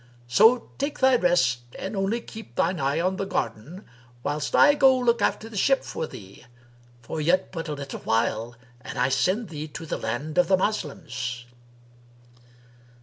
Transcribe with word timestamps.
So 0.27 0.71
take 0.79 0.97
thy 0.97 1.15
rest 1.15 1.59
and 1.77 1.95
only 1.95 2.21
keep 2.21 2.57
shine 2.57 2.79
eye 2.79 2.99
on 2.99 3.17
the 3.17 3.25
garden, 3.25 3.85
whilst 4.23 4.55
I 4.55 4.73
go 4.73 4.97
look 4.97 5.21
after 5.21 5.47
the 5.47 5.55
ship 5.55 5.83
for 5.83 6.07
thee; 6.07 6.43
for 7.03 7.21
yet 7.21 7.51
but 7.51 7.67
a 7.67 7.75
little 7.75 7.99
while 7.99 8.55
and 8.81 8.97
I 8.97 9.09
send 9.09 9.49
thee 9.49 9.67
to 9.67 9.85
the 9.85 9.97
land 9.99 10.39
of 10.39 10.47
the 10.47 10.57
Moslems." 10.57 11.45